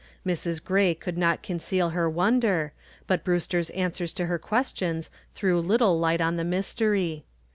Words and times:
Mrs. 0.25 0.63
Gray 0.63 0.95
could 0.95 1.15
not 1.15 1.43
conceal 1.43 1.91
her 1.91 2.09
wonder, 2.09 2.73
but 3.05 3.23
Brewster's 3.23 3.69
answers 3.69 4.13
to 4.13 4.25
her 4.25 4.39
questions 4.39 5.11
threw 5.35 5.61
little 5.61 5.99
light 5.99 6.21
on 6.21 6.37
the 6.37 6.43
mystery. 6.43 7.23